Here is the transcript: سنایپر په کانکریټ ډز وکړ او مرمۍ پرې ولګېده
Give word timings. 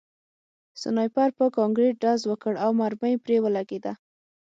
سنایپر 0.81 1.29
په 1.37 1.45
کانکریټ 1.57 1.95
ډز 2.03 2.21
وکړ 2.31 2.53
او 2.63 2.69
مرمۍ 2.81 3.15
پرې 3.23 3.37
ولګېده 3.43 3.93